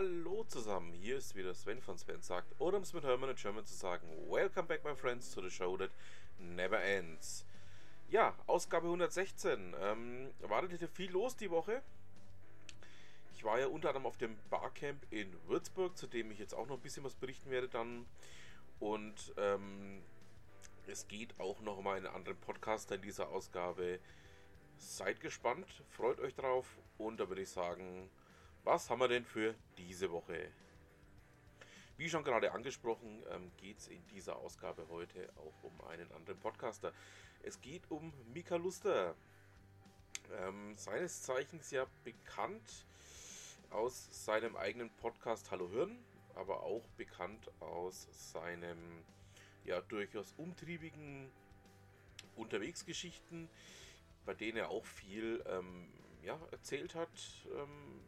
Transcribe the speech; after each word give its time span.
Hallo 0.00 0.44
zusammen, 0.44 0.94
hier 0.94 1.18
ist 1.18 1.34
wieder 1.34 1.52
Sven 1.52 1.82
von 1.82 1.98
Sven 1.98 2.22
sagt, 2.22 2.58
oder 2.58 2.78
um 2.78 2.84
es 2.84 2.94
mit 2.94 3.04
Hermann 3.04 3.28
in 3.28 3.36
German 3.36 3.66
zu 3.66 3.74
sagen, 3.74 4.08
Welcome 4.30 4.66
back 4.66 4.82
my 4.82 4.94
friends 4.94 5.30
to 5.30 5.42
the 5.42 5.50
show 5.50 5.76
that 5.76 5.90
never 6.38 6.82
ends. 6.82 7.44
Ja, 8.08 8.34
Ausgabe 8.46 8.86
116. 8.86 9.76
Ähm, 9.78 10.30
war 10.40 10.62
relativ 10.62 10.90
viel 10.92 11.10
los 11.10 11.36
die 11.36 11.50
Woche. 11.50 11.82
Ich 13.34 13.44
war 13.44 13.60
ja 13.60 13.66
unter 13.66 13.88
anderem 13.88 14.06
auf 14.06 14.16
dem 14.16 14.38
Barcamp 14.48 15.04
in 15.10 15.36
Würzburg, 15.46 15.94
zu 15.98 16.06
dem 16.06 16.30
ich 16.30 16.38
jetzt 16.38 16.54
auch 16.54 16.66
noch 16.66 16.76
ein 16.76 16.82
bisschen 16.82 17.04
was 17.04 17.14
berichten 17.14 17.50
werde 17.50 17.68
dann. 17.68 18.06
Und 18.78 19.34
ähm, 19.36 20.00
es 20.86 21.08
geht 21.08 21.38
auch 21.38 21.60
noch 21.60 21.82
mal 21.82 21.98
einen 21.98 22.06
anderen 22.06 22.38
Podcaster 22.38 22.94
in 22.94 23.02
dieser 23.02 23.28
Ausgabe. 23.28 23.98
Seid 24.78 25.20
gespannt, 25.20 25.66
freut 25.90 26.20
euch 26.20 26.34
drauf 26.34 26.78
und 26.96 27.20
da 27.20 27.28
würde 27.28 27.42
ich 27.42 27.50
sagen, 27.50 28.08
was 28.64 28.90
haben 28.90 29.00
wir 29.00 29.08
denn 29.08 29.24
für 29.24 29.54
diese 29.78 30.10
Woche? 30.10 30.50
Wie 31.96 32.08
schon 32.08 32.24
gerade 32.24 32.52
angesprochen, 32.52 33.22
ähm, 33.30 33.50
geht 33.56 33.78
es 33.78 33.88
in 33.88 34.06
dieser 34.08 34.36
Ausgabe 34.36 34.88
heute 34.88 35.28
auch 35.36 35.62
um 35.62 35.80
einen 35.82 36.10
anderen 36.12 36.38
Podcaster. 36.40 36.92
Es 37.42 37.60
geht 37.60 37.90
um 37.90 38.12
Mika 38.32 38.56
Luster. 38.56 39.14
Ähm, 40.32 40.76
seines 40.76 41.22
Zeichens 41.22 41.70
ja 41.70 41.86
bekannt 42.04 42.86
aus 43.70 44.08
seinem 44.24 44.56
eigenen 44.56 44.90
Podcast 44.96 45.50
Hallo 45.50 45.68
Hirn, 45.70 45.98
aber 46.34 46.62
auch 46.62 46.86
bekannt 46.96 47.50
aus 47.60 48.08
seinem 48.32 49.04
ja 49.64 49.80
durchaus 49.80 50.32
umtriebigen 50.36 51.30
Unterwegsgeschichten, 52.36 53.48
bei 54.24 54.34
denen 54.34 54.58
er 54.58 54.70
auch 54.70 54.86
viel 54.86 55.42
ähm, 55.46 55.88
ja, 56.22 56.38
erzählt 56.50 56.94
hat, 56.94 57.10
ähm, 57.54 58.00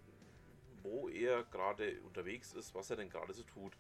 wo 0.83 1.09
er 1.09 1.45
gerade 1.45 2.01
unterwegs 2.03 2.53
ist, 2.53 2.75
was 2.75 2.91
er 2.91 2.97
denn 2.97 3.11
gerade 3.11 3.33
so 3.33 3.43
tut. 3.43 3.77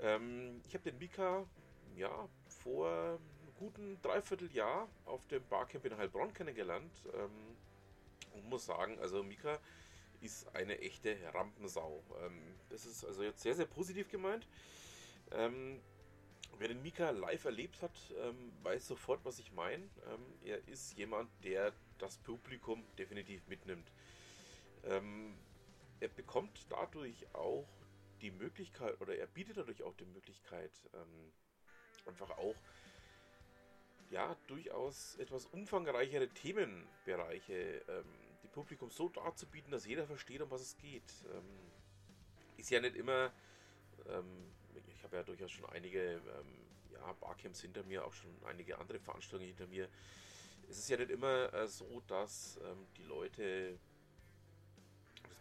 Ähm, 0.00 0.60
ich 0.66 0.74
habe 0.74 0.90
den 0.90 0.98
Mika 0.98 1.46
ja 1.96 2.28
vor 2.62 3.18
guten 3.58 4.00
Dreivierteljahr 4.02 4.88
auf 5.04 5.26
dem 5.28 5.42
Barcamp 5.48 5.84
in 5.84 5.96
Heilbronn 5.96 6.34
kennengelernt 6.34 6.92
ähm, 7.14 7.30
und 8.34 8.48
muss 8.48 8.66
sagen, 8.66 8.98
also 8.98 9.22
Mika 9.22 9.58
ist 10.20 10.54
eine 10.54 10.78
echte 10.80 11.16
Rampensau. 11.32 12.02
Ähm, 12.24 12.40
das 12.70 12.86
ist 12.86 13.04
also 13.04 13.22
jetzt 13.22 13.42
sehr, 13.42 13.54
sehr 13.54 13.66
positiv 13.66 14.10
gemeint. 14.10 14.48
Ähm, 15.30 15.80
Wer 16.58 16.68
den 16.68 16.82
Mika 16.82 17.10
live 17.10 17.44
erlebt 17.46 17.82
hat, 17.82 17.92
ähm, 18.22 18.52
weiß 18.62 18.86
sofort, 18.86 19.24
was 19.24 19.38
ich 19.38 19.52
meine. 19.52 19.82
Ähm, 19.82 20.24
er 20.44 20.66
ist 20.68 20.96
jemand, 20.96 21.28
der 21.42 21.72
das 21.98 22.18
Publikum 22.18 22.84
definitiv 22.96 23.46
mitnimmt. 23.48 23.90
Ähm, 26.04 26.10
er 26.10 26.14
bekommt 26.14 26.66
dadurch 26.68 27.26
auch 27.34 27.66
die 28.20 28.30
Möglichkeit, 28.30 29.00
oder 29.00 29.16
er 29.16 29.26
bietet 29.26 29.56
dadurch 29.56 29.82
auch 29.82 29.94
die 29.94 30.04
Möglichkeit, 30.04 30.72
ähm, 30.94 31.32
einfach 32.06 32.30
auch 32.30 32.56
ja, 34.10 34.36
durchaus 34.46 35.16
etwas 35.16 35.46
umfangreichere 35.46 36.28
Themenbereiche 36.28 37.82
ähm, 37.88 38.04
dem 38.42 38.50
Publikum 38.50 38.90
so 38.90 39.08
darzubieten, 39.08 39.70
dass 39.70 39.86
jeder 39.86 40.06
versteht, 40.06 40.40
um 40.42 40.50
was 40.50 40.60
es 40.60 40.76
geht. 40.76 41.12
Ähm, 41.32 41.72
ist 42.56 42.70
ja 42.70 42.80
nicht 42.80 42.96
immer 42.96 43.32
ich 44.86 45.02
habe 45.02 45.16
ja 45.16 45.22
durchaus 45.22 45.50
schon 45.50 45.68
einige 45.70 46.14
ähm, 46.14 46.20
ja, 46.92 47.12
Barcamps 47.20 47.60
hinter 47.60 47.82
mir, 47.84 48.04
auch 48.04 48.12
schon 48.12 48.30
einige 48.44 48.78
andere 48.78 49.00
Veranstaltungen 49.00 49.48
hinter 49.48 49.66
mir. 49.66 49.88
Es 50.68 50.78
ist 50.78 50.88
ja 50.90 50.96
nicht 50.96 51.10
immer 51.10 51.52
äh, 51.54 51.66
so, 51.66 52.02
dass 52.06 52.58
ähm, 52.62 52.86
die 52.96 53.02
Leute 53.04 53.78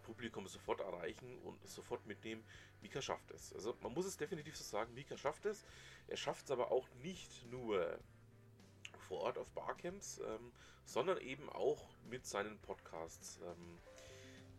Publikum 0.04 0.48
sofort 0.48 0.82
erreichen 0.82 1.40
und 1.40 1.68
sofort 1.68 2.06
mitnehmen. 2.06 2.44
Mika 2.82 3.02
schafft 3.02 3.32
es. 3.32 3.54
Also 3.54 3.76
man 3.82 3.94
muss 3.94 4.06
es 4.06 4.18
definitiv 4.18 4.56
so 4.56 4.64
sagen, 4.64 4.94
Mika 4.94 5.18
schafft 5.18 5.46
es. 5.46 5.66
Er 6.08 6.18
schafft 6.18 6.46
es 6.46 6.52
aber 6.52 6.72
auch 6.72 6.88
nicht 7.02 7.46
nur 7.50 8.00
vor 9.08 9.22
Ort 9.22 9.38
auf 9.38 9.50
Barcamps, 9.52 10.20
ähm, 10.20 10.52
sondern 10.86 11.20
eben 11.20 11.50
auch 11.50 11.90
mit 12.10 12.26
seinen 12.26 12.60
Podcasts. 12.60 13.40
Ähm, 13.44 13.80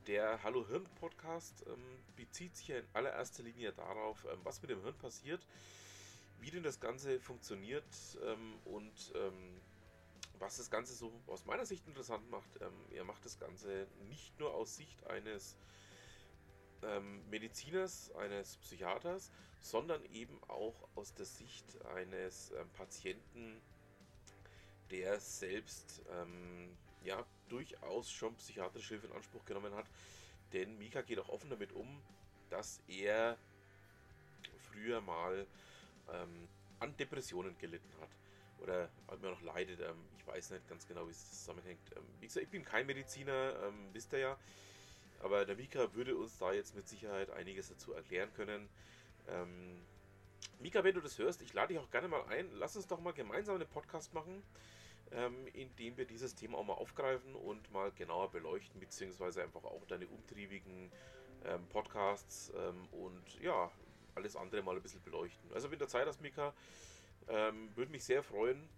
der 0.06 0.42
Hallo 0.42 0.66
Hirn 0.66 0.86
Podcast 1.00 1.64
ähm, 1.66 1.82
bezieht 2.14 2.56
sich 2.56 2.68
ja 2.68 2.78
in 2.78 2.86
allererster 2.92 3.42
Linie 3.42 3.72
darauf, 3.72 4.26
ähm, 4.30 4.38
was 4.42 4.60
mit 4.60 4.70
dem 4.70 4.82
Hirn 4.82 4.96
passiert, 4.98 5.46
wie 6.40 6.50
denn 6.50 6.62
das 6.62 6.78
Ganze 6.78 7.20
funktioniert 7.20 7.84
ähm, 8.22 8.54
und 8.64 9.12
ähm, 9.14 9.60
was 10.44 10.58
das 10.58 10.70
Ganze 10.70 10.94
so 10.94 11.10
aus 11.26 11.46
meiner 11.46 11.64
Sicht 11.64 11.86
interessant 11.88 12.30
macht. 12.30 12.60
Ähm, 12.60 12.72
er 12.90 13.04
macht 13.04 13.24
das 13.24 13.38
Ganze 13.38 13.86
nicht 14.10 14.38
nur 14.38 14.52
aus 14.54 14.76
Sicht 14.76 15.06
eines 15.06 15.56
ähm, 16.82 17.28
Mediziners, 17.30 18.14
eines 18.16 18.58
Psychiaters, 18.58 19.30
sondern 19.60 20.04
eben 20.12 20.38
auch 20.48 20.74
aus 20.94 21.14
der 21.14 21.24
Sicht 21.24 21.64
eines 21.86 22.52
Patienten, 22.74 23.62
der 24.90 25.18
selbst 25.18 26.02
ja 27.02 27.24
durchaus 27.48 28.10
schon 28.10 28.34
psychiatrische 28.36 28.90
Hilfe 28.90 29.06
in 29.06 29.14
Anspruch 29.14 29.44
genommen 29.46 29.74
hat. 29.74 29.86
Denn 30.52 30.76
Mika 30.76 31.00
geht 31.00 31.18
auch 31.18 31.30
offen 31.30 31.48
damit 31.48 31.72
um, 31.72 32.02
dass 32.50 32.80
er 32.86 33.38
früher 34.70 35.00
mal 35.00 35.46
ähm, 36.12 36.48
an 36.80 36.94
Depressionen 36.98 37.56
gelitten 37.56 37.90
hat. 38.00 38.10
Oder 38.60 38.88
immer 39.12 39.30
noch 39.30 39.42
leidet. 39.42 39.80
Ähm, 39.80 39.96
ich 40.18 40.26
weiß 40.26 40.50
nicht 40.50 40.68
ganz 40.68 40.86
genau, 40.86 41.06
wie 41.06 41.12
es 41.12 41.30
zusammenhängt. 41.30 41.80
Ähm, 41.96 42.04
wie 42.20 42.26
gesagt, 42.26 42.44
ich 42.44 42.50
bin 42.50 42.64
kein 42.64 42.86
Mediziner, 42.86 43.54
ähm, 43.64 43.88
wisst 43.92 44.12
ihr 44.12 44.18
ja. 44.20 44.38
Aber 45.20 45.44
der 45.44 45.56
Mika 45.56 45.94
würde 45.94 46.16
uns 46.16 46.38
da 46.38 46.52
jetzt 46.52 46.74
mit 46.74 46.88
Sicherheit 46.88 47.30
einiges 47.30 47.68
dazu 47.68 47.92
erklären 47.92 48.32
können. 48.34 48.68
Ähm, 49.28 49.80
Mika, 50.60 50.84
wenn 50.84 50.94
du 50.94 51.00
das 51.00 51.18
hörst, 51.18 51.42
ich 51.42 51.52
lade 51.52 51.74
dich 51.74 51.82
auch 51.82 51.90
gerne 51.90 52.08
mal 52.08 52.24
ein. 52.26 52.50
Lass 52.54 52.76
uns 52.76 52.86
doch 52.86 53.00
mal 53.00 53.12
gemeinsam 53.12 53.56
einen 53.56 53.68
Podcast 53.68 54.12
machen 54.12 54.42
ähm, 55.12 55.46
indem 55.52 55.96
wir 55.96 56.04
dieses 56.04 56.34
Thema 56.34 56.58
auch 56.58 56.64
mal 56.64 56.74
aufgreifen 56.74 57.34
und 57.34 57.70
mal 57.72 57.92
genauer 57.92 58.30
beleuchten, 58.30 58.80
beziehungsweise 58.80 59.42
einfach 59.42 59.64
auch 59.64 59.84
deine 59.86 60.06
umtriebigen 60.08 60.90
ähm, 61.44 61.66
Podcasts 61.68 62.50
und 62.90 63.40
ja, 63.40 63.70
alles 64.14 64.36
andere 64.36 64.62
mal 64.62 64.76
ein 64.76 64.82
bisschen 64.82 65.02
beleuchten. 65.02 65.52
Also 65.52 65.70
wenn 65.70 65.78
du 65.78 65.86
Zeit 65.86 66.06
hast, 66.06 66.20
Mika, 66.20 66.54
ähm, 67.28 67.74
würde 67.76 67.90
mich 67.90 68.04
sehr 68.04 68.22
freuen, 68.22 68.68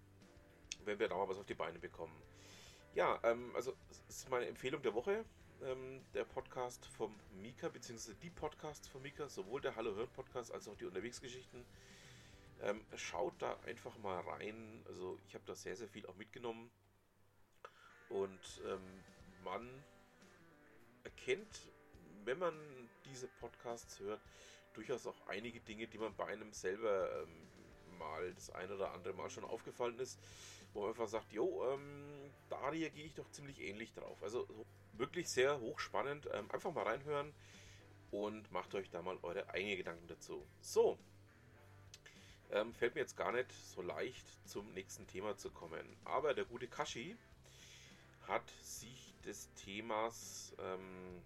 wenn 0.84 0.99
wir 0.99 1.09
da 1.09 1.17
mal 1.17 1.29
was 1.29 1.39
auf 1.39 1.47
die 1.47 1.55
Beine 1.55 1.79
bekommen. 1.79 2.15
Ja, 2.95 3.21
ähm, 3.25 3.55
also 3.55 3.75
das 3.89 4.03
ist 4.09 4.31
meine 4.31 4.47
Empfehlung 4.47 4.83
der 4.83 4.95
Woche. 4.95 5.25
Ähm, 5.62 6.03
der 6.12 6.25
Podcast 6.25 6.87
vom 6.87 7.19
Mika, 7.41 7.69
beziehungsweise 7.69 8.17
die 8.17 8.31
Podcasts 8.31 8.89
von 8.89 9.01
Mika, 9.03 9.29
sowohl 9.29 9.61
der 9.61 9.75
Hallo 9.75 9.95
Hören 9.95 10.09
Podcast 10.11 10.53
als 10.53 10.69
auch 10.69 10.77
die 10.77 10.85
Unterwegsgeschichten. 10.85 11.65
Ähm, 12.62 12.85
schaut 12.97 13.35
da 13.41 13.59
einfach 13.67 13.97
mal 13.99 14.21
rein. 14.21 14.83
Also 14.87 15.19
ich 15.27 15.35
habe 15.35 15.45
da 15.47 15.55
sehr, 15.55 15.77
sehr 15.77 15.89
viel 15.89 16.06
auch 16.06 16.17
mitgenommen. 16.17 16.71
Und 18.09 18.62
ähm, 18.67 18.81
man 19.45 19.69
erkennt, 21.05 21.69
wenn 22.25 22.39
man 22.39 22.55
diese 23.05 23.29
Podcasts 23.29 24.00
hört, 24.00 24.20
durchaus 24.75 25.06
auch 25.06 25.26
einige 25.26 25.61
Dinge, 25.61 25.87
die 25.87 25.99
man 25.99 26.15
bei 26.15 26.26
einem 26.26 26.53
selber 26.53 27.23
ähm, 27.23 27.49
mal 27.98 28.32
das 28.34 28.50
ein 28.50 28.70
oder 28.70 28.93
andere 28.93 29.14
Mal 29.14 29.31
schon 29.31 29.44
aufgefallen 29.44 29.98
ist, 29.98 30.19
wo 30.72 30.81
man 30.81 30.90
einfach 30.90 31.08
sagt, 31.08 31.32
jo, 31.32 31.64
ähm, 31.72 32.31
da 32.48 32.69
reagiere 32.69 33.06
ich 33.06 33.14
doch 33.14 33.31
ziemlich 33.31 33.60
ähnlich 33.60 33.93
drauf. 33.93 34.22
Also 34.22 34.46
wirklich 34.93 35.28
sehr 35.28 35.60
hochspannend. 35.60 36.28
Ähm, 36.32 36.50
einfach 36.50 36.72
mal 36.72 36.84
reinhören 36.84 37.32
und 38.10 38.50
macht 38.52 38.75
euch 38.75 38.90
da 38.90 39.02
mal 39.02 39.19
eure 39.22 39.48
eigenen 39.50 39.76
Gedanken 39.76 40.06
dazu. 40.08 40.46
So, 40.60 40.98
ähm, 42.50 42.72
fällt 42.75 42.94
mir 42.94 43.00
jetzt 43.00 43.16
gar 43.16 43.32
nicht 43.32 43.50
so 43.52 43.82
leicht 43.82 44.25
zum 44.48 44.72
nächsten 44.72 45.06
Thema 45.06 45.37
zu 45.37 45.50
kommen. 45.50 45.96
Aber 46.04 46.34
der 46.34 46.44
gute 46.44 46.69
Kashi 46.69 47.16
hat 48.28 48.48
sich 48.62 49.14
des 49.25 49.52
Themas 49.54 50.54
ähm, 50.58 51.22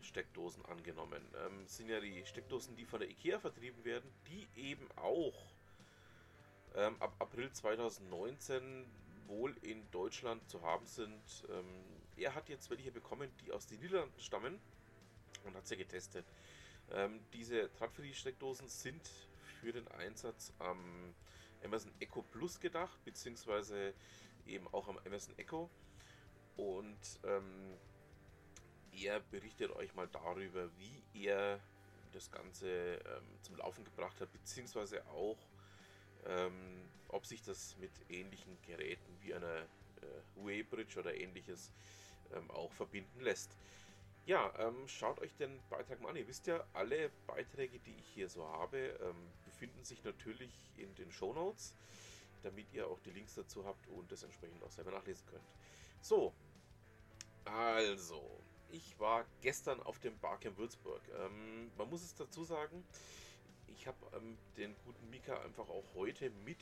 Draht-Free-Steckdosen 0.00 0.64
angenommen. 0.66 1.22
Ähm, 1.46 1.66
sind 1.66 1.88
ja 1.88 2.00
die 2.00 2.24
Steckdosen, 2.24 2.76
die 2.76 2.84
von 2.84 3.00
der 3.00 3.10
IKEA 3.10 3.38
vertrieben 3.38 3.84
werden, 3.84 4.10
die 4.28 4.48
eben 4.56 4.88
auch 4.96 5.34
ähm, 6.74 6.96
ab 7.00 7.14
April 7.18 7.52
2019 7.52 8.86
wohl 9.26 9.56
in 9.62 9.88
Deutschland 9.90 10.48
zu 10.48 10.62
haben 10.62 10.86
sind. 10.86 11.22
Ähm, 11.50 11.64
er 12.16 12.34
hat 12.34 12.48
jetzt 12.48 12.70
welche 12.70 12.90
bekommen, 12.90 13.30
die 13.44 13.52
aus 13.52 13.66
den 13.66 13.80
Niederlanden 13.80 14.20
stammen 14.20 14.58
und 15.44 15.54
hat 15.54 15.66
sie 15.66 15.76
getestet. 15.76 16.26
Ähm, 16.92 17.20
diese 17.32 17.68
Drahtverlies-Steckdosen 17.68 18.68
sind 18.68 19.08
für 19.60 19.72
den 19.72 19.86
Einsatz 19.88 20.52
am 20.58 21.14
Amazon 21.62 21.92
Echo 22.00 22.22
Plus 22.22 22.58
gedacht, 22.58 22.98
beziehungsweise 23.04 23.94
eben 24.46 24.66
auch 24.68 24.88
am 24.88 24.98
Amazon 25.06 25.38
Echo. 25.38 25.70
Und 26.56 26.98
ähm, 27.24 27.74
er 28.92 29.20
berichtet 29.20 29.70
euch 29.72 29.94
mal 29.94 30.08
darüber, 30.08 30.68
wie 30.78 31.02
er 31.24 31.60
das 32.12 32.30
Ganze 32.30 32.68
ähm, 32.96 33.24
zum 33.42 33.56
Laufen 33.56 33.84
gebracht 33.84 34.20
hat, 34.20 34.32
beziehungsweise 34.32 35.06
auch, 35.08 35.38
ähm, 36.26 36.88
ob 37.08 37.26
sich 37.26 37.42
das 37.42 37.76
mit 37.78 37.92
ähnlichen 38.08 38.58
Geräten 38.62 39.16
wie 39.20 39.34
einer 39.34 39.58
äh, 39.58 39.66
Huawei 40.36 40.64
oder 40.98 41.14
ähnliches 41.14 41.72
ähm, 42.34 42.50
auch 42.50 42.72
verbinden 42.72 43.20
lässt. 43.20 43.56
Ja, 44.26 44.52
ähm, 44.58 44.86
schaut 44.86 45.18
euch 45.20 45.34
den 45.36 45.60
Beitrag 45.70 46.00
mal 46.00 46.10
an. 46.10 46.16
Ihr 46.16 46.28
wisst 46.28 46.46
ja, 46.46 46.64
alle 46.72 47.10
Beiträge, 47.26 47.78
die 47.80 47.94
ich 47.98 48.06
hier 48.14 48.28
so 48.28 48.46
habe, 48.46 48.78
ähm, 49.02 49.32
befinden 49.44 49.82
sich 49.84 50.04
natürlich 50.04 50.52
in 50.76 50.94
den 50.94 51.10
Show 51.10 51.32
Notes, 51.32 51.74
damit 52.42 52.72
ihr 52.72 52.86
auch 52.86 53.00
die 53.00 53.10
Links 53.10 53.34
dazu 53.34 53.64
habt 53.64 53.86
und 53.88 54.12
das 54.12 54.22
entsprechend 54.22 54.62
auch 54.62 54.70
selber 54.70 54.92
nachlesen 54.92 55.26
könnt. 55.26 55.48
So, 56.00 56.32
also, 57.44 58.39
ich 58.72 58.98
war 58.98 59.24
gestern 59.40 59.82
auf 59.82 59.98
dem 59.98 60.18
Barcamp 60.18 60.58
Würzburg. 60.58 61.02
Ähm, 61.18 61.70
man 61.76 61.88
muss 61.88 62.02
es 62.02 62.14
dazu 62.14 62.44
sagen, 62.44 62.84
ich 63.68 63.86
habe 63.86 63.98
ähm, 64.16 64.36
den 64.56 64.74
guten 64.84 65.08
Mika 65.10 65.40
einfach 65.42 65.68
auch 65.68 65.84
heute 65.94 66.30
mit 66.44 66.58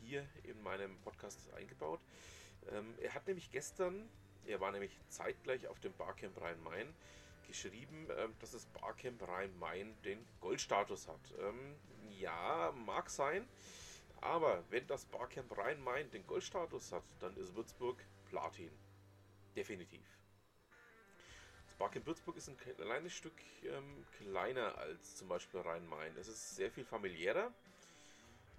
hier 0.00 0.26
in 0.44 0.62
meinem 0.62 0.98
Podcast 1.00 1.52
eingebaut. 1.54 2.00
Ähm, 2.70 2.94
er 3.00 3.14
hat 3.14 3.26
nämlich 3.26 3.50
gestern, 3.50 4.08
er 4.46 4.60
war 4.60 4.72
nämlich 4.72 4.98
zeitgleich 5.08 5.66
auf 5.68 5.80
dem 5.80 5.92
Barcamp 5.94 6.40
Rhein-Main, 6.40 6.94
geschrieben, 7.46 8.06
ähm, 8.16 8.34
dass 8.40 8.52
das 8.52 8.66
Barcamp 8.66 9.26
Rhein-Main 9.26 9.96
den 10.04 10.24
Goldstatus 10.40 11.08
hat. 11.08 11.34
Ähm, 11.40 11.74
ja, 12.10 12.72
mag 12.84 13.08
sein, 13.10 13.48
aber 14.20 14.64
wenn 14.70 14.86
das 14.86 15.06
Barcamp 15.06 15.56
Rhein-Main 15.56 16.10
den 16.10 16.26
Goldstatus 16.26 16.92
hat, 16.92 17.04
dann 17.20 17.36
ist 17.36 17.54
Würzburg 17.54 17.96
Platin. 18.26 18.70
Definitiv. 19.56 20.17
Barcamp 21.78 22.06
Würzburg 22.06 22.36
ist 22.36 22.48
ein 22.48 22.56
kleines 22.56 23.12
Stück 23.12 23.40
ähm, 23.62 24.04
kleiner 24.18 24.76
als 24.78 25.14
zum 25.16 25.28
Beispiel 25.28 25.60
Rhein-Main. 25.60 26.16
Es 26.16 26.26
ist 26.26 26.56
sehr 26.56 26.72
viel 26.72 26.84
familiärer, 26.84 27.52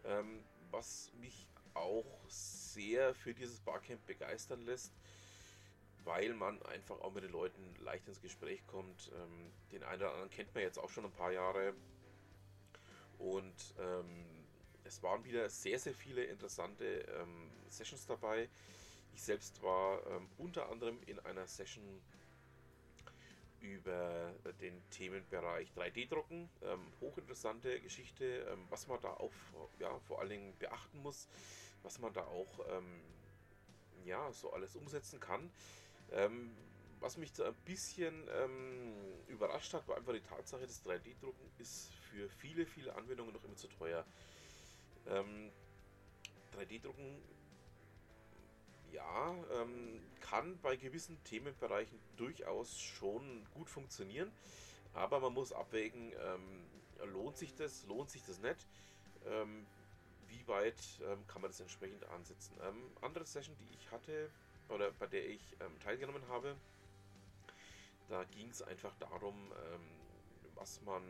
ähm, 0.05 0.41
was 0.71 1.11
mich 1.19 1.45
auch 1.73 2.05
sehr 2.29 3.13
für 3.13 3.33
dieses 3.33 3.59
Barcamp 3.59 4.05
begeistern 4.05 4.61
lässt, 4.61 4.93
weil 6.05 6.33
man 6.33 6.61
einfach 6.63 7.01
auch 7.01 7.11
mit 7.11 7.25
den 7.25 7.31
Leuten 7.31 7.75
leicht 7.83 8.07
ins 8.07 8.21
Gespräch 8.21 8.65
kommt. 8.67 9.11
Ähm, 9.13 9.51
den 9.73 9.83
einen 9.83 10.01
oder 10.01 10.11
anderen 10.11 10.29
kennt 10.29 10.53
man 10.55 10.63
jetzt 10.63 10.79
auch 10.79 10.89
schon 10.89 11.03
ein 11.03 11.11
paar 11.11 11.33
Jahre. 11.33 11.73
Und 13.17 13.75
ähm, 13.79 14.45
es 14.85 15.03
waren 15.03 15.25
wieder 15.25 15.49
sehr, 15.49 15.77
sehr 15.77 15.93
viele 15.93 16.23
interessante 16.23 16.85
ähm, 16.85 17.51
Sessions 17.67 18.05
dabei. 18.05 18.47
Ich 19.13 19.23
selbst 19.23 19.61
war 19.61 20.07
ähm, 20.07 20.29
unter 20.37 20.69
anderem 20.69 20.97
in 21.05 21.19
einer 21.19 21.45
Session 21.47 22.01
über 23.61 24.33
den 24.61 24.81
Themenbereich 24.89 25.71
3D-Drucken. 25.75 26.49
Ähm, 26.63 26.79
hochinteressante 27.01 27.79
Geschichte, 27.81 28.47
ähm, 28.51 28.65
was 28.69 28.87
man 28.87 28.99
da 29.01 29.09
auch 29.09 29.33
ja, 29.79 29.99
vor 29.99 30.19
allen 30.19 30.29
Dingen 30.29 30.57
beachten 30.57 31.01
muss, 31.01 31.27
was 31.83 31.99
man 31.99 32.13
da 32.13 32.23
auch 32.25 32.59
ähm, 32.69 33.01
ja, 34.05 34.31
so 34.31 34.51
alles 34.51 34.75
umsetzen 34.75 35.19
kann. 35.19 35.51
Ähm, 36.11 36.55
was 36.99 37.17
mich 37.17 37.33
so 37.33 37.43
ein 37.43 37.55
bisschen 37.65 38.27
ähm, 38.33 38.93
überrascht 39.27 39.73
hat, 39.73 39.87
war 39.87 39.97
einfach 39.97 40.13
die 40.13 40.21
Tatsache, 40.21 40.65
dass 40.65 40.85
3D-Drucken 40.85 41.51
ist 41.57 41.91
für 42.11 42.29
viele, 42.29 42.65
viele 42.65 42.95
Anwendungen 42.95 43.33
noch 43.33 43.43
immer 43.43 43.55
zu 43.55 43.67
teuer. 43.67 44.05
3D-Drucken 45.05 47.05
ähm, 47.05 47.21
ja, 48.93 49.35
ähm, 49.53 50.01
kann 50.21 50.59
bei 50.61 50.75
gewissen 50.75 51.17
Themenbereichen 51.23 51.99
durchaus 52.17 52.79
schon 52.79 53.45
gut 53.53 53.69
funktionieren, 53.69 54.31
aber 54.93 55.19
man 55.19 55.33
muss 55.33 55.51
abwägen, 55.51 56.13
ähm, 56.13 57.11
lohnt 57.13 57.37
sich 57.37 57.55
das, 57.55 57.85
lohnt 57.85 58.09
sich 58.09 58.23
das 58.25 58.39
nicht, 58.39 58.67
ähm, 59.25 59.65
wie 60.27 60.47
weit 60.47 60.75
ähm, 61.05 61.25
kann 61.27 61.41
man 61.41 61.51
das 61.51 61.59
entsprechend 61.59 62.03
ansetzen. 62.09 62.55
Ähm, 62.63 62.91
andere 63.01 63.25
Session, 63.25 63.55
die 63.57 63.73
ich 63.75 63.91
hatte 63.91 64.29
oder 64.69 64.91
bei 64.91 65.07
der 65.07 65.27
ich 65.27 65.41
ähm, 65.59 65.79
teilgenommen 65.79 66.27
habe, 66.27 66.55
da 68.07 68.23
ging 68.25 68.49
es 68.49 68.61
einfach 68.61 68.95
darum, 68.99 69.51
was 70.55 70.81
man 70.81 71.03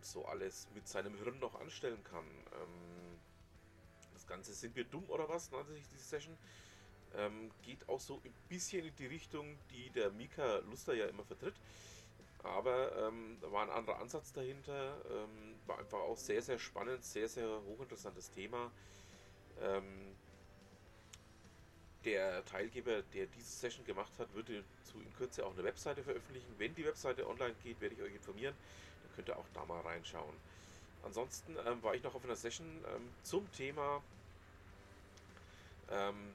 so 0.00 0.24
alles 0.26 0.68
mit 0.74 0.86
seinem 0.86 1.16
Hirn 1.16 1.40
noch 1.40 1.60
anstellen 1.60 2.04
kann. 2.04 2.24
Ganze 4.30 4.54
Sind 4.54 4.74
wir 4.76 4.84
dumm 4.84 5.04
oder 5.08 5.28
was? 5.28 5.50
nannte 5.50 5.72
sich 5.74 5.86
diese 5.92 6.04
Session. 6.04 6.36
Ähm, 7.16 7.50
geht 7.62 7.88
auch 7.88 8.00
so 8.00 8.20
ein 8.24 8.32
bisschen 8.48 8.86
in 8.86 8.94
die 8.96 9.06
Richtung, 9.06 9.58
die 9.70 9.90
der 9.90 10.10
Mika 10.10 10.58
Luster 10.70 10.94
ja 10.94 11.06
immer 11.06 11.24
vertritt. 11.24 11.54
Aber 12.44 12.96
ähm, 12.96 13.36
da 13.40 13.50
war 13.52 13.64
ein 13.64 13.70
anderer 13.70 13.98
Ansatz 13.98 14.32
dahinter. 14.32 14.96
Ähm, 15.10 15.56
war 15.66 15.78
einfach 15.78 15.98
auch 15.98 16.16
sehr, 16.16 16.40
sehr 16.40 16.58
spannend, 16.58 17.04
sehr, 17.04 17.28
sehr 17.28 17.60
hochinteressantes 17.66 18.30
Thema. 18.30 18.70
Ähm, 19.60 20.14
der 22.04 22.44
Teilgeber, 22.46 23.02
der 23.12 23.26
diese 23.26 23.50
Session 23.50 23.84
gemacht 23.84 24.12
hat, 24.18 24.32
würde 24.32 24.64
zu 24.84 24.98
in 25.00 25.12
Kürze 25.14 25.44
auch 25.44 25.52
eine 25.52 25.64
Webseite 25.64 26.02
veröffentlichen. 26.02 26.54
Wenn 26.56 26.74
die 26.74 26.84
Webseite 26.86 27.28
online 27.28 27.54
geht, 27.62 27.80
werde 27.80 27.94
ich 27.96 28.00
euch 28.00 28.14
informieren. 28.14 28.54
Dann 29.02 29.14
könnt 29.16 29.28
ihr 29.28 29.36
auch 29.36 29.48
da 29.52 29.64
mal 29.66 29.80
reinschauen. 29.80 30.34
Ansonsten 31.02 31.56
ähm, 31.66 31.82
war 31.82 31.94
ich 31.94 32.02
noch 32.02 32.14
auf 32.14 32.24
einer 32.24 32.36
Session 32.36 32.66
ähm, 32.94 33.08
zum 33.22 33.50
Thema 33.52 34.02
ähm, 35.90 36.32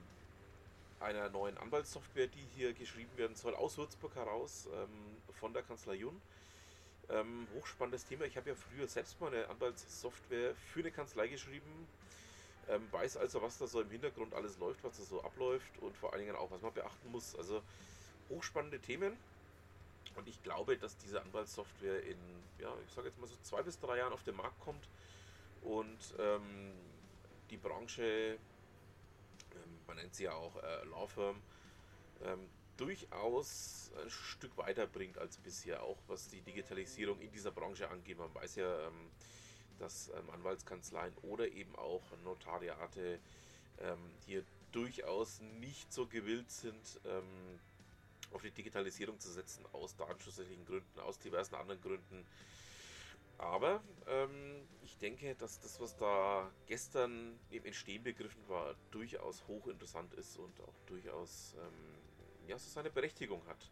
einer 0.99 1.29
neuen 1.29 1.57
Anwaltssoftware, 1.57 2.27
die 2.27 2.45
hier 2.55 2.73
geschrieben 2.73 3.15
werden 3.17 3.35
soll, 3.35 3.55
aus 3.55 3.77
Würzburg 3.77 4.15
heraus, 4.15 4.67
ähm, 4.73 5.17
von 5.39 5.53
der 5.53 5.63
Kanzlei 5.63 5.95
Jun. 5.95 6.19
Ähm, 7.09 7.47
hochspannendes 7.55 8.05
Thema. 8.05 8.25
Ich 8.25 8.35
habe 8.35 8.49
ja 8.49 8.55
früher 8.55 8.87
selbst 8.87 9.19
mal 9.21 9.27
eine 9.27 9.47
Anwaltssoftware 9.49 10.55
für 10.55 10.79
eine 10.79 10.91
Kanzlei 10.91 11.27
geschrieben. 11.27 11.87
Ähm, 12.67 12.81
weiß 12.91 13.17
also, 13.17 13.41
was 13.43 13.59
da 13.59 13.67
so 13.67 13.81
im 13.81 13.91
Hintergrund 13.91 14.33
alles 14.33 14.57
läuft, 14.57 14.83
was 14.83 14.97
da 14.97 15.03
so 15.03 15.23
abläuft 15.23 15.77
und 15.81 15.95
vor 15.95 16.13
allen 16.13 16.25
Dingen 16.25 16.35
auch, 16.35 16.49
was 16.49 16.61
man 16.61 16.73
beachten 16.73 17.11
muss. 17.11 17.35
Also 17.35 17.61
hochspannende 18.29 18.79
Themen. 18.79 19.15
Und 20.15 20.27
ich 20.27 20.41
glaube, 20.43 20.77
dass 20.77 20.97
diese 20.97 21.21
Anwaltssoftware 21.21 22.01
in, 22.03 22.17
ja, 22.59 22.73
ich 22.87 22.93
sage 22.93 23.07
jetzt 23.07 23.19
mal 23.19 23.27
so 23.27 23.35
zwei 23.43 23.61
bis 23.61 23.79
drei 23.79 23.97
Jahren 23.97 24.13
auf 24.13 24.23
den 24.23 24.35
Markt 24.35 24.59
kommt 24.61 24.87
und 25.61 25.97
ähm, 26.17 26.71
die 27.49 27.57
Branche 27.57 28.37
man 29.87 29.97
nennt 29.97 30.15
sie 30.15 30.25
ja 30.25 30.33
auch 30.33 30.55
äh, 30.57 30.85
Law 30.85 31.07
Firm, 31.07 31.41
ähm, 32.23 32.47
durchaus 32.77 33.91
ein 34.03 34.09
Stück 34.09 34.57
weiter 34.57 34.85
bringt 34.87 35.17
als 35.17 35.37
bisher, 35.37 35.83
auch 35.83 35.97
was 36.07 36.27
die 36.27 36.41
Digitalisierung 36.41 37.19
in 37.21 37.31
dieser 37.31 37.51
Branche 37.51 37.89
angeht. 37.89 38.17
Man 38.17 38.33
weiß 38.33 38.55
ja, 38.55 38.87
ähm, 38.87 39.11
dass 39.79 40.09
ähm, 40.09 40.29
Anwaltskanzleien 40.31 41.13
oder 41.21 41.47
eben 41.47 41.75
auch 41.75 42.03
Notariate 42.23 43.19
ähm, 43.79 43.99
hier 44.25 44.43
durchaus 44.71 45.39
nicht 45.59 45.91
so 45.93 46.05
gewillt 46.05 46.51
sind, 46.51 46.99
ähm, 47.05 47.59
auf 48.31 48.41
die 48.41 48.51
Digitalisierung 48.51 49.19
zu 49.19 49.31
setzen, 49.31 49.65
aus 49.71 49.95
datenschutzrechtlichen 49.95 50.65
Gründen, 50.65 50.99
aus 50.99 51.17
diversen 51.19 51.55
anderen 51.55 51.81
Gründen. 51.81 52.25
Aber 53.37 53.83
ähm, 54.07 54.67
ich 54.81 54.97
denke, 54.97 55.35
dass 55.35 55.59
das, 55.59 55.79
was 55.79 55.95
da 55.97 56.51
gestern 56.67 57.37
im 57.49 57.65
Entstehen 57.65 58.03
begriffen 58.03 58.47
war, 58.47 58.75
durchaus 58.91 59.45
hochinteressant 59.47 60.13
ist 60.13 60.37
und 60.37 60.59
auch 60.61 60.73
durchaus 60.85 61.55
ähm, 61.57 62.47
ja, 62.47 62.57
so 62.57 62.69
seine 62.69 62.89
Berechtigung 62.89 63.45
hat. 63.47 63.71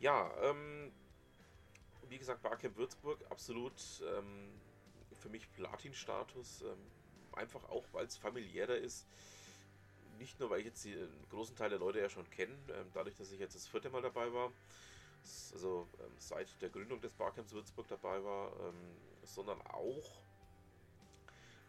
Ja, 0.00 0.32
ähm, 0.42 0.92
wie 2.08 2.18
gesagt, 2.18 2.42
Barcamp 2.42 2.76
Würzburg 2.76 3.18
absolut 3.30 3.74
ähm, 4.16 4.50
für 5.12 5.28
mich 5.28 5.50
Platin-Status. 5.52 6.62
Ähm, 6.62 6.78
einfach 7.32 7.64
auch, 7.68 7.84
weil 7.92 8.06
es 8.06 8.16
familiärer 8.16 8.76
ist. 8.76 9.06
Nicht 10.18 10.38
nur, 10.40 10.50
weil 10.50 10.60
ich 10.60 10.66
jetzt 10.66 10.84
den 10.84 11.08
großen 11.30 11.56
Teil 11.56 11.70
der 11.70 11.78
Leute 11.78 12.00
ja 12.00 12.08
schon 12.08 12.28
kenne, 12.30 12.54
ähm, 12.74 12.90
dadurch, 12.92 13.16
dass 13.16 13.30
ich 13.30 13.38
jetzt 13.38 13.54
das 13.54 13.68
vierte 13.68 13.90
Mal 13.90 14.02
dabei 14.02 14.32
war 14.32 14.52
also 15.52 15.88
ähm, 16.00 16.12
seit 16.18 16.60
der 16.62 16.70
Gründung 16.70 17.00
des 17.00 17.14
Barcamps 17.14 17.52
Würzburg 17.52 17.88
dabei 17.88 18.22
war, 18.24 18.52
ähm, 18.60 18.96
sondern 19.24 19.60
auch, 19.62 20.24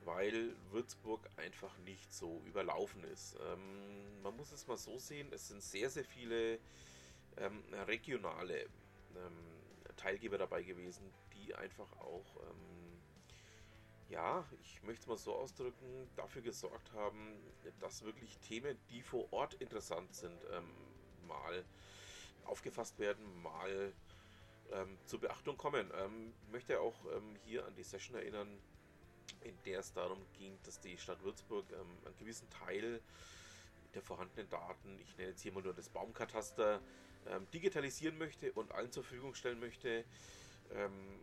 weil 0.03 0.55
Würzburg 0.71 1.29
einfach 1.37 1.77
nicht 1.79 2.13
so 2.13 2.41
überlaufen 2.45 3.03
ist. 3.03 3.35
Ähm, 3.45 4.21
man 4.21 4.35
muss 4.35 4.51
es 4.51 4.67
mal 4.67 4.77
so 4.77 4.97
sehen, 4.97 5.31
es 5.31 5.47
sind 5.47 5.61
sehr, 5.61 5.89
sehr 5.89 6.05
viele 6.05 6.59
ähm, 7.37 7.63
regionale 7.87 8.63
ähm, 9.15 9.95
Teilgeber 9.97 10.37
dabei 10.37 10.63
gewesen, 10.63 11.13
die 11.33 11.53
einfach 11.53 11.91
auch, 11.99 12.37
ähm, 12.49 13.01
ja, 14.09 14.45
ich 14.61 14.81
möchte 14.83 15.01
es 15.01 15.07
mal 15.07 15.17
so 15.17 15.33
ausdrücken, 15.35 16.09
dafür 16.15 16.41
gesorgt 16.41 16.91
haben, 16.93 17.39
dass 17.79 18.03
wirklich 18.03 18.37
Themen, 18.39 18.77
die 18.89 19.01
vor 19.01 19.31
Ort 19.31 19.53
interessant 19.55 20.13
sind, 20.13 20.43
mal 21.27 21.63
aufgefasst 22.45 22.99
werden, 22.99 23.41
mal 23.41 23.93
ähm, 24.71 24.97
zur 25.05 25.19
Beachtung 25.19 25.57
kommen. 25.57 25.91
Ähm, 25.97 26.33
ich 26.43 26.51
möchte 26.51 26.79
auch 26.79 26.95
ähm, 27.15 27.35
hier 27.45 27.65
an 27.65 27.75
die 27.75 27.83
Session 27.83 28.15
erinnern, 28.15 28.59
in 29.41 29.57
der 29.65 29.79
es 29.79 29.93
darum 29.93 30.19
ging, 30.37 30.57
dass 30.63 30.79
die 30.79 30.97
Stadt 30.97 31.23
Würzburg 31.23 31.65
ähm, 31.71 31.97
einen 32.05 32.17
gewissen 32.17 32.49
Teil 32.49 33.01
der 33.93 34.01
vorhandenen 34.01 34.49
Daten, 34.49 34.99
ich 34.99 35.17
nenne 35.17 35.31
jetzt 35.31 35.41
hier 35.41 35.51
mal 35.51 35.63
nur 35.63 35.73
das 35.73 35.89
Baumkataster, 35.89 36.81
ähm, 37.27 37.47
digitalisieren 37.53 38.17
möchte 38.17 38.51
und 38.53 38.71
allen 38.71 38.91
zur 38.91 39.03
Verfügung 39.03 39.35
stellen 39.35 39.59
möchte. 39.59 40.05
Ähm, 40.71 41.19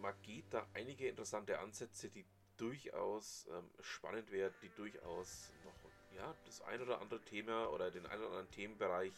man 0.00 0.14
geht 0.22 0.44
da 0.50 0.66
einige 0.74 1.08
interessante 1.08 1.58
Ansätze, 1.58 2.08
die 2.10 2.24
durchaus 2.56 3.48
spannend 3.80 4.30
werden, 4.30 4.54
die 4.62 4.68
durchaus 4.76 5.50
noch 5.64 5.74
ja, 6.16 6.34
das 6.44 6.60
ein 6.62 6.80
oder 6.80 7.00
andere 7.00 7.20
Thema 7.24 7.70
oder 7.70 7.90
den 7.90 8.06
einen 8.06 8.20
oder 8.20 8.30
anderen 8.30 8.50
Themenbereich 8.50 9.12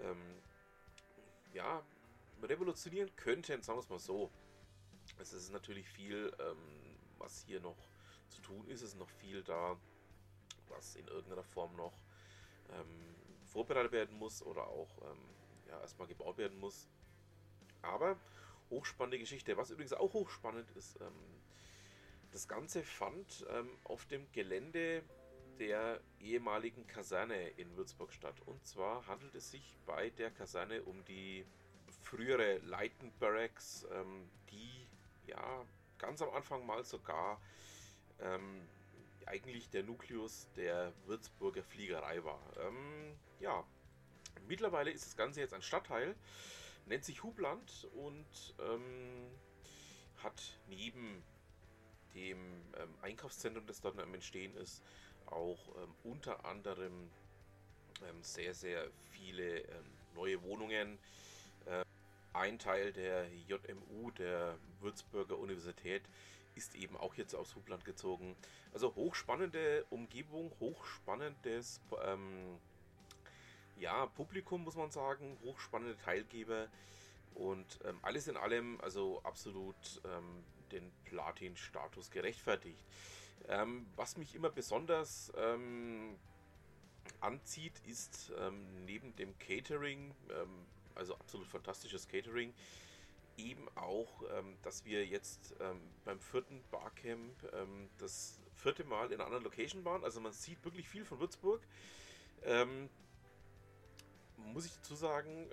ähm, 0.00 0.42
ja, 1.52 1.82
revolutionieren 2.42 3.14
könnten, 3.16 3.62
sagen 3.62 3.78
wir 3.78 3.82
es 3.82 3.88
mal 3.88 3.98
so. 3.98 4.30
Es 5.18 5.32
ist 5.32 5.52
natürlich 5.52 5.88
viel, 5.88 6.32
ähm, 6.38 6.96
was 7.18 7.42
hier 7.46 7.60
noch 7.60 7.76
zu 8.28 8.40
tun 8.42 8.66
ist. 8.68 8.82
Es 8.82 8.90
ist 8.90 8.98
noch 8.98 9.08
viel 9.08 9.42
da, 9.42 9.76
was 10.68 10.96
in 10.96 11.06
irgendeiner 11.08 11.44
Form 11.44 11.74
noch 11.76 11.94
ähm, 12.70 13.14
vorbereitet 13.46 13.92
werden 13.92 14.18
muss 14.18 14.42
oder 14.42 14.66
auch 14.66 14.90
ähm, 15.10 15.18
ja, 15.68 15.80
erstmal 15.80 16.06
gebaut 16.08 16.38
werden 16.38 16.58
muss. 16.58 16.88
Aber 17.82 18.16
hochspannende 18.70 19.18
Geschichte. 19.18 19.56
Was 19.56 19.70
übrigens 19.70 19.92
auch 19.92 20.12
hochspannend 20.12 20.70
ist, 20.72 21.00
ähm, 21.00 21.12
das 22.32 22.46
Ganze 22.46 22.82
fand 22.82 23.46
ähm, 23.50 23.70
auf 23.84 24.04
dem 24.06 24.30
Gelände 24.32 25.02
der 25.58 26.00
ehemaligen 26.20 26.86
Kaserne 26.86 27.48
in 27.50 27.76
Würzburg 27.76 28.12
statt. 28.12 28.36
Und 28.46 28.66
zwar 28.66 29.06
handelt 29.06 29.34
es 29.34 29.50
sich 29.50 29.76
bei 29.86 30.10
der 30.10 30.30
Kaserne 30.30 30.82
um 30.82 31.04
die 31.04 31.44
frühere 32.02 32.58
Leiten 32.58 33.12
Barracks, 33.18 33.86
ähm, 33.92 34.28
die 34.50 34.86
ja 35.26 35.64
ganz 35.98 36.22
am 36.22 36.30
Anfang 36.30 36.64
mal 36.64 36.84
sogar 36.84 37.40
ähm, 38.20 38.66
eigentlich 39.26 39.68
der 39.70 39.82
Nukleus 39.82 40.48
der 40.56 40.92
Würzburger 41.06 41.62
Fliegerei 41.62 42.24
war. 42.24 42.40
Ähm, 42.60 43.14
ja, 43.40 43.64
mittlerweile 44.46 44.90
ist 44.90 45.04
das 45.04 45.16
Ganze 45.16 45.40
jetzt 45.40 45.54
ein 45.54 45.62
Stadtteil, 45.62 46.14
nennt 46.86 47.04
sich 47.04 47.22
Hubland 47.22 47.88
und 47.94 48.54
ähm, 48.60 49.30
hat 50.22 50.58
neben 50.68 51.22
dem 52.14 52.38
ähm, 52.76 52.94
Einkaufszentrum, 53.02 53.66
das 53.66 53.80
dort 53.80 53.98
am 53.98 54.14
Entstehen 54.14 54.56
ist, 54.56 54.82
auch 55.32 55.58
ähm, 55.76 55.94
unter 56.04 56.44
anderem 56.44 57.10
ähm, 58.02 58.22
sehr, 58.22 58.54
sehr 58.54 58.88
viele 59.10 59.60
ähm, 59.60 59.84
neue 60.14 60.42
Wohnungen. 60.42 60.98
Äh, 61.66 61.84
ein 62.32 62.58
Teil 62.58 62.92
der 62.92 63.28
JMU, 63.32 64.10
der 64.12 64.58
Würzburger 64.80 65.38
Universität, 65.38 66.02
ist 66.54 66.74
eben 66.74 66.96
auch 66.96 67.14
jetzt 67.14 67.34
aus 67.34 67.54
Hubland 67.54 67.84
gezogen. 67.84 68.36
Also 68.72 68.94
hochspannende 68.94 69.84
Umgebung, 69.90 70.52
hochspannendes 70.60 71.80
ähm, 72.04 72.58
ja, 73.76 74.06
Publikum, 74.06 74.64
muss 74.64 74.76
man 74.76 74.90
sagen, 74.90 75.38
hochspannende 75.42 75.96
Teilgeber 75.96 76.68
und 77.34 77.78
ähm, 77.84 77.98
alles 78.02 78.26
in 78.26 78.36
allem, 78.36 78.80
also 78.80 79.20
absolut 79.22 80.00
ähm, 80.04 80.44
den 80.68 80.90
Platin-Status 81.04 82.10
gerechtfertigt. 82.10 82.84
Ähm, 83.48 83.86
was 83.96 84.16
mich 84.16 84.34
immer 84.34 84.50
besonders 84.50 85.32
ähm, 85.36 86.16
anzieht, 87.20 87.80
ist 87.86 88.32
ähm, 88.38 88.84
neben 88.84 89.14
dem 89.16 89.38
Catering, 89.38 90.14
ähm, 90.30 90.66
also 90.94 91.14
absolut 91.14 91.46
fantastisches 91.46 92.08
Catering, 92.08 92.52
eben 93.36 93.68
auch, 93.76 94.22
ähm, 94.36 94.56
dass 94.62 94.84
wir 94.84 95.06
jetzt 95.06 95.54
ähm, 95.60 95.80
beim 96.04 96.20
vierten 96.20 96.62
Barcamp 96.70 97.34
das 97.98 98.40
vierte 98.54 98.84
Mal 98.84 99.06
in 99.06 99.14
einer 99.14 99.26
anderen 99.26 99.44
Location 99.44 99.84
waren. 99.84 100.02
Also 100.02 100.20
man 100.20 100.32
sieht 100.32 100.64
wirklich 100.64 100.88
viel 100.88 101.04
von 101.04 101.20
Würzburg. 101.20 101.62
Muss 104.38 104.66
ich 104.66 104.72
dazu 104.76 104.94
sagen, 104.94 105.46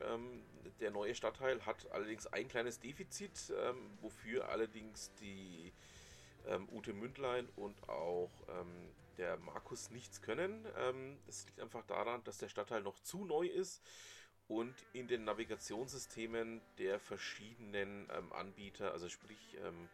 der 0.80 0.92
neue 0.92 1.16
Stadtteil 1.16 1.66
hat 1.66 1.92
allerdings 1.92 2.28
ein 2.28 2.48
kleines 2.48 2.80
Defizit, 2.80 3.52
wofür 4.02 4.50
allerdings 4.50 5.12
die 5.20 5.74
ähm, 6.48 6.68
Ute 6.72 6.94
Mündlein 6.94 7.48
und 7.56 7.90
auch 7.90 8.32
ähm, 8.50 8.90
der 9.18 9.38
Markus 9.38 9.90
nichts 9.92 10.22
können. 10.22 10.66
Ähm, 10.78 11.18
das 11.26 11.46
liegt 11.46 11.60
einfach 11.60 11.86
daran, 11.86 12.24
dass 12.24 12.38
der 12.38 12.50
Stadtteil 12.50 12.82
noch 12.82 13.00
zu 13.00 13.26
neu 13.26 13.48
ist 13.48 13.82
und 14.48 14.76
in 14.94 15.08
den 15.08 15.24
Navigationssystemen 15.24 16.62
der 16.78 17.00
verschiedenen 17.00 18.10
ähm, 18.16 18.32
Anbieter, 18.34 18.92
also 18.92 19.10
sprich 19.10 19.58
ähm, 19.64 19.90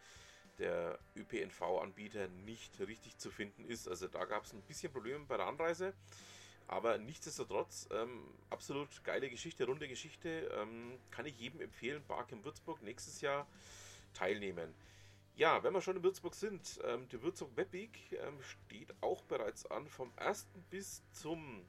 der 0.57 0.99
ÖPNV-Anbieter, 1.15 2.27
nicht 2.27 2.79
richtig 2.79 3.17
zu 3.17 3.31
finden 3.31 3.65
ist. 3.65 3.87
Also 3.87 4.07
da 4.07 4.25
gab 4.25 4.45
es 4.45 4.53
ein 4.53 4.61
bisschen 4.63 4.91
Probleme 4.91 5.25
bei 5.25 5.37
der 5.37 5.47
Anreise. 5.47 5.93
Aber 6.71 6.97
nichtsdestotrotz, 6.97 7.89
ähm, 7.91 8.23
absolut 8.49 9.03
geile 9.03 9.29
Geschichte, 9.29 9.65
runde 9.65 9.89
Geschichte. 9.89 10.49
Ähm, 10.57 10.97
kann 11.11 11.25
ich 11.25 11.37
jedem 11.37 11.59
empfehlen, 11.59 12.01
Bark 12.07 12.31
in 12.31 12.45
Würzburg 12.45 12.81
nächstes 12.81 13.19
Jahr 13.19 13.45
teilnehmen. 14.13 14.73
Ja, 15.35 15.61
wenn 15.63 15.73
wir 15.73 15.81
schon 15.81 15.97
in 15.97 16.03
Würzburg 16.03 16.33
sind, 16.33 16.79
ähm, 16.85 17.09
die 17.09 17.21
Würzburg 17.21 17.57
Webweek 17.57 18.13
ähm, 18.13 18.41
steht 18.41 18.93
auch 19.01 19.21
bereits 19.23 19.65
an. 19.65 19.85
Vom 19.89 20.13
1. 20.15 20.47
bis 20.69 21.03
zum 21.11 21.65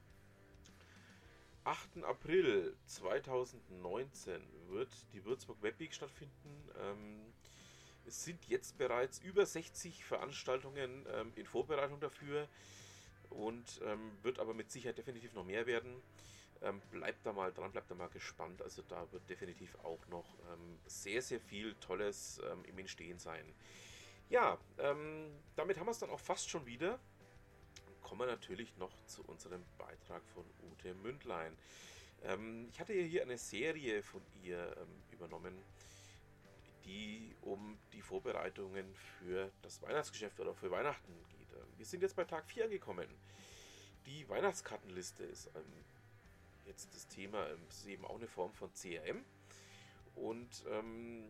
8. 1.65 2.05
April 2.05 2.73
2019 2.85 4.41
wird 4.69 4.95
die 5.11 5.25
Würzburg 5.25 5.61
Webweek 5.61 5.93
stattfinden. 5.93 6.69
Ähm, 6.79 7.33
es 8.05 8.23
sind 8.23 8.45
jetzt 8.47 8.77
bereits 8.77 9.19
über 9.19 9.45
60 9.45 10.05
Veranstaltungen 10.05 11.05
ähm, 11.11 11.33
in 11.35 11.45
Vorbereitung 11.45 11.99
dafür 11.99 12.47
und 13.33 13.81
ähm, 13.85 14.11
wird 14.21 14.39
aber 14.39 14.53
mit 14.53 14.71
Sicherheit 14.71 14.97
definitiv 14.97 15.33
noch 15.33 15.45
mehr 15.45 15.65
werden. 15.65 16.01
Ähm, 16.61 16.81
bleibt 16.91 17.25
da 17.25 17.33
mal 17.33 17.51
dran, 17.51 17.71
bleibt 17.71 17.91
da 17.91 17.95
mal 17.95 18.09
gespannt. 18.09 18.61
Also 18.61 18.81
da 18.87 19.11
wird 19.11 19.29
definitiv 19.29 19.75
auch 19.83 20.05
noch 20.07 20.25
ähm, 20.51 20.79
sehr, 20.85 21.21
sehr 21.21 21.39
viel 21.39 21.75
Tolles 21.75 22.39
ähm, 22.49 22.63
im 22.65 22.77
Entstehen 22.77 23.19
sein. 23.19 23.53
Ja, 24.29 24.57
ähm, 24.77 25.29
damit 25.55 25.77
haben 25.77 25.87
wir 25.87 25.91
es 25.91 25.99
dann 25.99 26.09
auch 26.09 26.19
fast 26.19 26.49
schon 26.49 26.65
wieder. 26.65 26.99
Kommen 28.01 28.21
wir 28.21 28.27
natürlich 28.27 28.75
noch 28.77 28.91
zu 29.05 29.23
unserem 29.25 29.63
Beitrag 29.77 30.23
von 30.33 30.45
Ute 30.71 30.93
Mündlein. 30.95 31.57
Ähm, 32.23 32.67
ich 32.71 32.79
hatte 32.79 32.93
hier 32.93 33.23
eine 33.23 33.37
Serie 33.37 34.01
von 34.01 34.21
ihr 34.41 34.87
übernommen, 35.11 35.53
die 36.85 37.35
um 37.41 37.77
die 37.91 38.01
Vorbereitungen 38.01 38.85
für 38.95 39.51
das 39.61 39.81
Weihnachtsgeschäft 39.81 40.39
oder 40.39 40.53
für 40.53 40.71
Weihnachten 40.71 41.13
geht. 41.29 41.42
Wir 41.83 41.87
sind 41.87 42.01
jetzt 42.01 42.15
bei 42.15 42.23
Tag 42.23 42.45
4 42.45 42.63
angekommen. 42.63 43.09
Die 44.05 44.29
Weihnachtskartenliste 44.29 45.25
ist 45.25 45.49
jetzt 46.65 46.95
das 46.95 47.09
Thema, 47.09 47.45
ähm, 47.49 47.59
ist 47.67 47.85
eben 47.87 48.05
auch 48.05 48.15
eine 48.15 48.27
Form 48.29 48.53
von 48.53 48.73
CRM. 48.73 49.25
Und 50.15 50.63
ähm, 50.69 51.25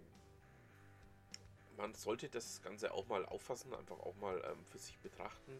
man 1.75 1.95
sollte 1.95 2.29
das 2.29 2.61
Ganze 2.61 2.93
auch 2.93 3.07
mal 3.07 3.25
auffassen, 3.25 3.73
einfach 3.73 3.99
auch 4.01 4.15
mal 4.17 4.43
ähm, 4.45 4.63
für 4.65 4.77
sich 4.77 4.95
betrachten. 4.99 5.59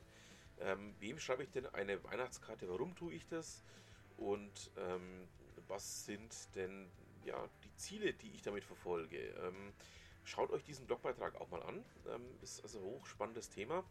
Ähm, 0.60 0.94
wem 1.00 1.18
schreibe 1.18 1.42
ich 1.42 1.50
denn 1.50 1.66
eine 1.74 2.04
Weihnachtskarte? 2.04 2.70
Warum 2.70 2.96
tue 2.96 3.14
ich 3.14 3.28
das? 3.28 3.64
Und 4.18 4.70
ähm, 4.78 5.28
was 5.70 6.06
sind 6.06 6.36
denn 6.54 6.88
ja, 7.26 7.50
die 7.64 7.76
Ziele, 7.78 8.14
die 8.14 8.30
ich 8.30 8.44
damit 8.44 8.64
verfolge? 8.64 9.18
Ähm, 9.18 9.74
schaut 10.24 10.52
euch 10.52 10.64
diesen 10.64 10.86
Blogbeitrag 10.86 11.34
auch 11.42 11.50
mal 11.50 11.64
an. 11.64 11.84
ist 12.44 12.62
also 12.62 12.78
ein 12.78 12.86
hochspannendes 12.86 13.50
Thema, 13.50 13.84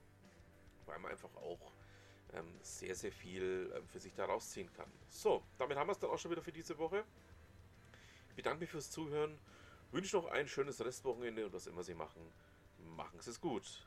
weil 0.87 0.99
man 0.99 1.11
einfach 1.11 1.35
auch 1.37 1.73
ähm, 2.33 2.47
sehr, 2.63 2.95
sehr 2.95 3.13
viel 3.13 3.73
ähm, 3.75 3.87
für 3.89 4.01
sich 4.01 4.15
da 4.15 4.25
rausziehen 4.25 4.73
kann. 4.75 4.91
So, 5.09 5.43
damit 5.59 5.77
haben 5.77 5.89
wir 5.89 5.93
es 5.93 5.99
dann 5.99 6.11
auch 6.11 6.19
schon 6.19 6.31
wieder 6.31 6.43
für 6.43 6.53
diese 6.53 6.79
Woche. 6.79 7.05
Ich 8.31 8.37
bedanke 8.37 8.61
mich 8.61 8.71
fürs 8.71 8.91
Zuhören, 8.91 9.39
wünsche 9.91 10.17
noch 10.17 10.27
ein 10.27 10.49
schönes 10.49 10.83
Restwochenende 10.83 11.47
und 11.47 11.53
was 11.53 11.67
immer 11.67 11.83
Sie 11.83 11.95
machen, 11.95 12.23
machen 12.97 13.21
Sie 13.21 13.31
es 13.31 13.41
gut. 13.41 13.87